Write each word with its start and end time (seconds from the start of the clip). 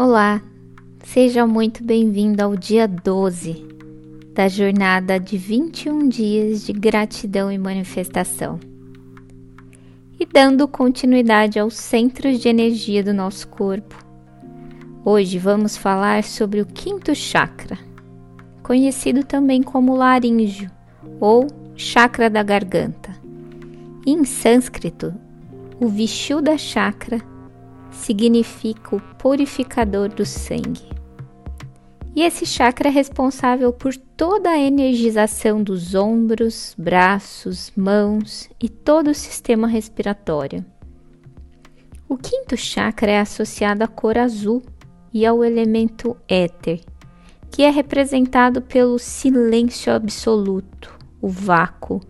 Olá, 0.00 0.40
seja 1.02 1.44
muito 1.44 1.82
bem-vindo 1.82 2.40
ao 2.40 2.54
dia 2.54 2.86
12 2.86 3.66
da 4.32 4.46
jornada 4.46 5.18
de 5.18 5.36
21 5.36 6.08
dias 6.08 6.64
de 6.64 6.72
gratidão 6.72 7.50
e 7.50 7.58
manifestação. 7.58 8.60
E 10.20 10.24
dando 10.24 10.68
continuidade 10.68 11.58
aos 11.58 11.74
centros 11.74 12.38
de 12.38 12.48
energia 12.48 13.02
do 13.02 13.12
nosso 13.12 13.48
corpo, 13.48 13.96
hoje 15.04 15.36
vamos 15.36 15.76
falar 15.76 16.22
sobre 16.22 16.60
o 16.60 16.66
quinto 16.66 17.12
chakra, 17.12 17.76
conhecido 18.62 19.24
também 19.24 19.64
como 19.64 19.96
laríngeo 19.96 20.70
ou 21.18 21.48
chakra 21.74 22.30
da 22.30 22.44
garganta. 22.44 23.16
Em 24.06 24.24
sânscrito, 24.24 25.12
o 25.80 25.88
Vishuddha 25.88 26.56
chakra 26.56 27.20
significa 27.90 28.96
o 28.96 29.00
purificador 29.16 30.08
do 30.08 30.24
sangue. 30.24 30.88
E 32.14 32.22
esse 32.22 32.44
chakra 32.44 32.88
é 32.88 32.92
responsável 32.92 33.72
por 33.72 33.96
toda 33.96 34.50
a 34.50 34.58
energização 34.58 35.62
dos 35.62 35.94
ombros, 35.94 36.74
braços, 36.76 37.70
mãos 37.76 38.48
e 38.60 38.68
todo 38.68 39.10
o 39.10 39.14
sistema 39.14 39.68
respiratório. 39.68 40.64
O 42.08 42.16
quinto 42.16 42.56
chakra 42.56 43.10
é 43.10 43.20
associado 43.20 43.84
à 43.84 43.86
cor 43.86 44.18
azul 44.18 44.62
e 45.12 45.24
ao 45.24 45.44
elemento 45.44 46.16
éter, 46.26 46.80
que 47.50 47.62
é 47.62 47.70
representado 47.70 48.60
pelo 48.62 48.98
silêncio 48.98 49.92
absoluto, 49.92 50.98
o 51.20 51.28
vácuo, 51.28 52.00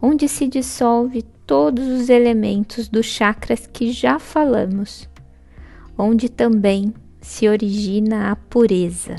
onde 0.00 0.28
se 0.28 0.46
dissolve 0.46 1.22
todos 1.46 1.86
os 1.86 2.08
elementos 2.08 2.88
dos 2.88 3.06
chakras 3.06 3.66
que 3.66 3.92
já 3.92 4.18
falamos, 4.18 5.08
onde 5.96 6.28
também 6.28 6.92
se 7.20 7.48
origina 7.48 8.30
a 8.30 8.36
pureza. 8.36 9.16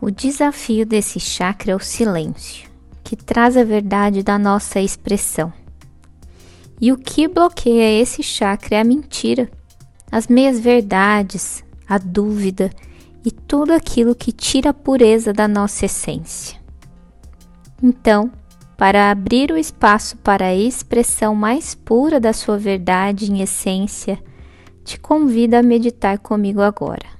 O 0.00 0.10
desafio 0.10 0.84
desse 0.84 1.18
chakra 1.18 1.72
é 1.72 1.76
o 1.76 1.80
silêncio, 1.80 2.68
que 3.02 3.16
traz 3.16 3.56
a 3.56 3.64
verdade 3.64 4.22
da 4.22 4.38
nossa 4.38 4.80
expressão. 4.80 5.52
E 6.80 6.92
o 6.92 6.98
que 6.98 7.26
bloqueia 7.26 8.00
esse 8.00 8.22
chakra 8.22 8.76
é 8.76 8.80
a 8.80 8.84
mentira, 8.84 9.50
as 10.12 10.28
meias 10.28 10.60
verdades, 10.60 11.64
a 11.88 11.98
dúvida 11.98 12.70
e 13.24 13.30
tudo 13.30 13.72
aquilo 13.72 14.14
que 14.14 14.30
tira 14.30 14.70
a 14.70 14.74
pureza 14.74 15.32
da 15.32 15.48
nossa 15.48 15.86
essência. 15.86 16.60
Então, 17.82 18.30
para 18.76 19.10
abrir 19.10 19.50
o 19.50 19.56
espaço 19.56 20.16
para 20.18 20.46
a 20.46 20.54
expressão 20.54 21.34
mais 21.34 21.74
pura 21.74 22.20
da 22.20 22.32
sua 22.32 22.58
verdade 22.58 23.32
em 23.32 23.40
essência, 23.40 24.22
te 24.84 25.00
convido 25.00 25.56
a 25.56 25.62
meditar 25.62 26.18
comigo 26.18 26.60
agora. 26.60 27.16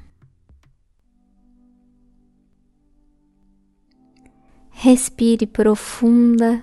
Respire 4.71 5.47
profunda 5.47 6.62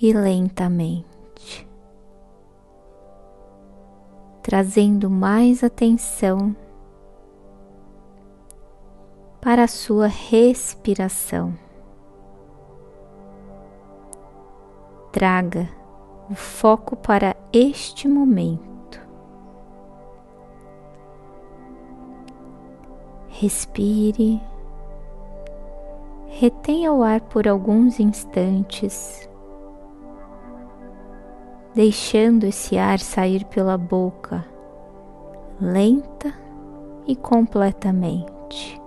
e 0.00 0.12
lentamente, 0.12 1.68
trazendo 4.42 5.10
mais 5.10 5.62
atenção 5.62 6.56
para 9.40 9.64
a 9.64 9.68
sua 9.68 10.06
respiração. 10.06 11.61
Traga 15.12 15.68
o 16.30 16.34
foco 16.34 16.96
para 16.96 17.36
este 17.52 18.08
momento. 18.08 18.98
Respire, 23.28 24.40
retenha 26.26 26.92
o 26.92 27.02
ar 27.02 27.20
por 27.20 27.46
alguns 27.46 28.00
instantes, 28.00 29.28
deixando 31.74 32.44
esse 32.44 32.78
ar 32.78 32.98
sair 32.98 33.44
pela 33.44 33.76
boca 33.76 34.44
lenta 35.60 36.32
e 37.06 37.14
completamente, 37.14 38.80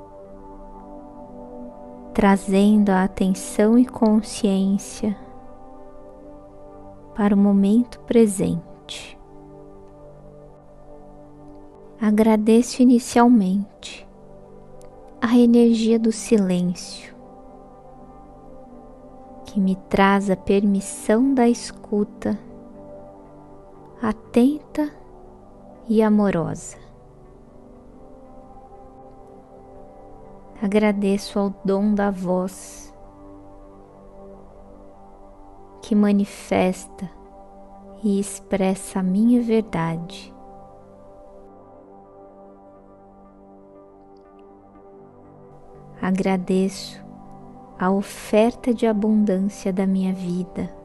trazendo 2.14 2.90
a 2.90 3.04
atenção 3.04 3.78
e 3.78 3.86
consciência 3.86 5.25
para 7.16 7.34
o 7.34 7.38
momento 7.38 8.00
presente. 8.02 9.18
Agradeço 12.00 12.82
inicialmente 12.82 14.06
a 15.22 15.38
energia 15.38 15.98
do 15.98 16.12
silêncio 16.12 17.16
que 19.46 19.60
me 19.60 19.76
traz 19.90 20.30
a 20.30 20.36
permissão 20.36 21.34
da 21.34 21.48
escuta 21.48 22.38
atenta 24.02 24.92
e 25.88 26.04
amorosa. 26.04 26.78
Agradeço 30.62 31.40
ao 31.40 31.54
dom 31.64 31.94
da 31.94 32.12
voz 32.12 32.94
que 35.86 35.94
manifesta 35.94 37.08
e 38.04 38.20
expressa 38.20 39.02
a 39.02 39.04
minha 39.04 39.40
verdade. 39.44 40.34
Agradeço 46.02 47.06
a 47.78 47.92
oferta 47.92 48.74
de 48.74 48.88
abundância 48.88 49.72
da 49.72 49.86
minha 49.86 50.12
vida, 50.12 50.76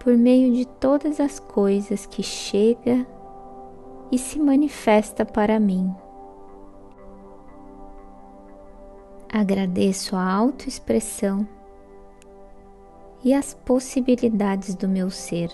por 0.00 0.16
meio 0.16 0.52
de 0.52 0.66
todas 0.66 1.20
as 1.20 1.38
coisas 1.38 2.06
que 2.06 2.24
chega 2.24 3.06
e 4.10 4.18
se 4.18 4.36
manifesta 4.36 5.24
para 5.24 5.60
mim. 5.60 5.94
Agradeço 9.32 10.16
a 10.16 10.28
autoexpressão 10.28 11.46
e 13.24 13.34
as 13.34 13.54
possibilidades 13.54 14.74
do 14.74 14.88
meu 14.88 15.10
ser. 15.10 15.50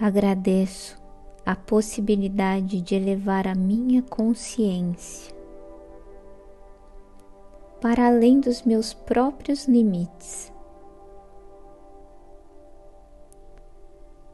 Agradeço 0.00 1.00
a 1.44 1.54
possibilidade 1.54 2.80
de 2.80 2.94
elevar 2.94 3.46
a 3.46 3.54
minha 3.54 4.02
consciência 4.02 5.34
para 7.80 8.06
além 8.06 8.40
dos 8.40 8.62
meus 8.62 8.92
próprios 8.92 9.66
limites. 9.66 10.52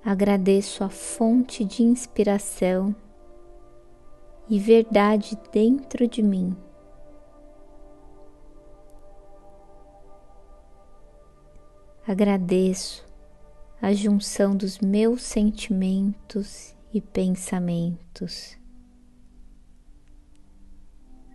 Agradeço 0.04 0.84
a 0.84 0.88
fonte 0.88 1.64
de 1.64 1.82
inspiração 1.82 2.94
e 4.48 4.58
verdade 4.58 5.38
dentro 5.52 6.06
de 6.06 6.22
mim. 6.22 6.56
Agradeço 12.06 13.04
a 13.82 13.92
junção 13.92 14.56
dos 14.56 14.78
meus 14.78 15.22
sentimentos 15.22 16.74
e 16.94 17.00
pensamentos 17.00 18.56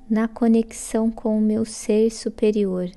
na 0.09 0.27
conexão 0.27 1.11
com 1.11 1.37
o 1.37 1.41
meu 1.41 1.65
ser 1.65 2.09
superior. 2.09 2.89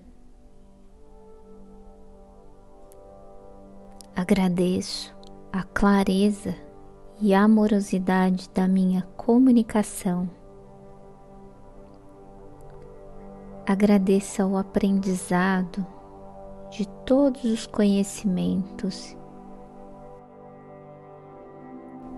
Agradeço 4.15 5.15
a 5.53 5.63
clareza 5.65 6.55
e 7.21 7.35
amorosidade 7.35 8.49
da 8.55 8.69
minha 8.69 9.03
comunicação. 9.17 10.31
Agradeço 13.67 14.43
ao 14.43 14.57
aprendizado 14.57 15.85
de 16.75 16.89
todos 17.07 17.45
os 17.45 17.69
conhecimentos 17.69 19.17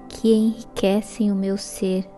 que 0.08 0.32
enriquecem 0.32 1.30
o 1.30 1.34
meu 1.34 1.58
ser, 1.58 2.08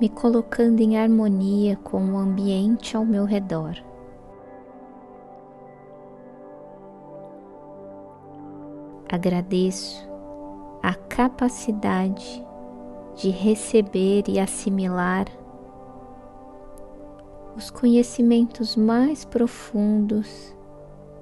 me 0.00 0.08
colocando 0.08 0.80
em 0.80 0.98
harmonia 0.98 1.76
com 1.84 2.14
o 2.14 2.18
ambiente 2.18 2.96
ao 2.96 3.04
meu 3.04 3.24
redor. 3.24 3.76
Agradeço 9.08 10.04
a 10.82 10.94
capacidade 10.94 12.44
de 13.14 13.30
receber 13.30 14.24
e 14.26 14.40
assimilar 14.40 15.26
os 17.58 17.70
conhecimentos 17.70 18.76
mais 18.76 19.24
profundos 19.24 20.54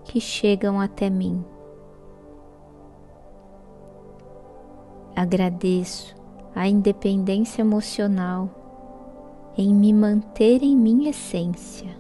que 0.05 0.21
chegam 0.21 0.79
até 0.79 1.09
mim. 1.09 1.43
Agradeço 5.17 6.15
a 6.55 6.69
independência 6.69 7.63
emocional 7.63 8.51
em 9.57 9.75
me 9.75 9.95
manter 9.95 10.63
em 10.63 10.77
minha 10.77 11.09
essência. 11.09 11.97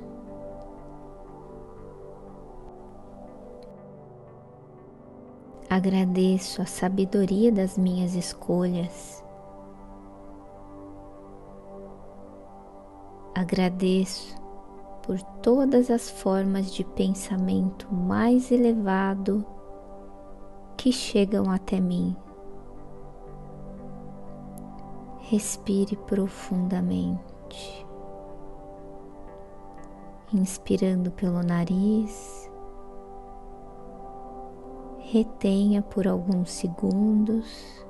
Agradeço 5.70 6.60
a 6.60 6.66
sabedoria 6.66 7.50
das 7.50 7.78
minhas 7.78 8.14
escolhas 8.14 9.24
Agradeço 13.46 14.36
por 15.04 15.22
todas 15.40 15.88
as 15.88 16.10
formas 16.10 16.74
de 16.74 16.82
pensamento 16.82 17.86
mais 17.94 18.50
elevado 18.50 19.46
que 20.76 20.90
chegam 20.90 21.48
até 21.48 21.78
mim. 21.78 22.16
Respire 25.20 25.94
profundamente, 25.96 27.86
inspirando 30.34 31.12
pelo 31.12 31.40
nariz, 31.40 32.50
retenha 34.98 35.82
por 35.82 36.08
alguns 36.08 36.50
segundos 36.50 37.86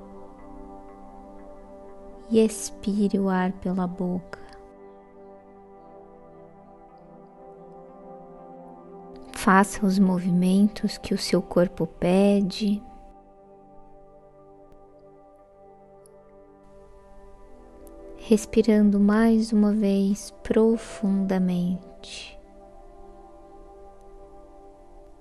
e 2.29 2.39
expire 2.39 3.17
o 3.17 3.27
ar 3.27 3.51
pela 3.53 3.87
boca. 3.87 4.46
Faça 9.47 9.85
os 9.85 9.97
movimentos 9.97 10.97
que 10.97 11.13
o 11.13 11.17
seu 11.17 11.41
corpo 11.41 11.87
pede. 11.87 12.83
respirando 18.17 18.99
mais 18.99 19.53
uma 19.53 19.71
vez 19.71 20.31
profundamente. 20.43 22.37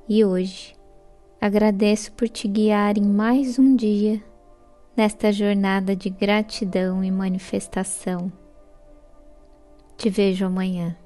E 0.09 0.25
hoje 0.25 0.75
agradeço 1.41 2.11
por 2.11 2.29
te 2.29 2.49
guiar 2.49 2.99
em 2.99 3.07
mais 3.07 3.61
um 3.61 3.77
dia 3.77 4.21
nesta 4.97 5.31
jornada 5.31 5.95
de 5.95 6.11
gratidão 6.11 7.05
e 7.05 7.13
manifestação. 7.13 8.33
Te 9.97 10.11
vejo 10.11 10.45
amanhã. 10.45 10.97